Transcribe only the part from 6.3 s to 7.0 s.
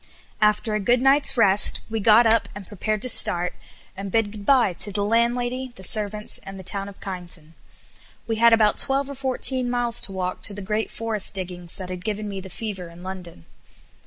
and the town of